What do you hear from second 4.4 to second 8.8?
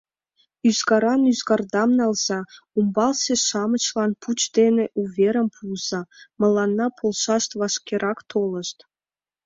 дене уверым пуыза: мыланна полшаш вашкерак толышт!»